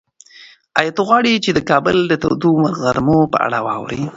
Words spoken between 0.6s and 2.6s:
ایا ته غواړې چې د کابل د تودو